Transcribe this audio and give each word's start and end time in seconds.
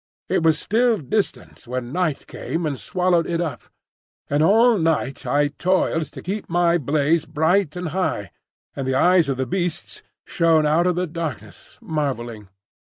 It 0.29 0.41
was 0.41 0.57
still 0.57 0.97
distant 0.97 1.67
when 1.67 1.91
night 1.93 2.25
came 2.25 2.65
and 2.65 2.79
swallowed 2.79 3.27
it 3.27 3.39
up; 3.39 3.61
and 4.31 4.41
all 4.41 4.79
night 4.79 5.27
I 5.27 5.49
toiled 5.49 6.07
to 6.13 6.23
keep 6.23 6.49
my 6.49 6.79
blaze 6.79 7.27
bright 7.27 7.75
and 7.75 7.89
high, 7.89 8.31
and 8.75 8.87
the 8.87 8.95
eyes 8.95 9.29
of 9.29 9.37
the 9.37 9.45
Beasts 9.45 10.01
shone 10.25 10.65
out 10.65 10.87
of 10.87 10.95
the 10.95 11.05
darkness, 11.05 11.77
marvelling. 11.83 12.49